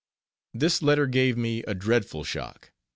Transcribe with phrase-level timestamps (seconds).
[0.59, 2.71] _This letter gave me a dreadful shock.